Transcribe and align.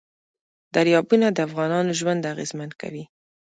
دریابونه 0.75 1.27
د 1.31 1.37
افغانانو 1.47 1.91
ژوند 1.99 2.29
اغېزمن 2.33 2.69
کوي. 2.81 3.03